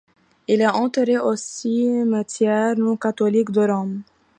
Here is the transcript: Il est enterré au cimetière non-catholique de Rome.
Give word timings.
Il 0.47 0.61
est 0.61 0.65
enterré 0.67 1.19
au 1.19 1.35
cimetière 1.35 2.75
non-catholique 2.75 3.51
de 3.51 3.71
Rome. 3.71 4.01